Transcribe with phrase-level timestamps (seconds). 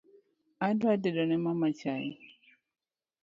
[0.67, 2.07] Adwa tedo ne mama chai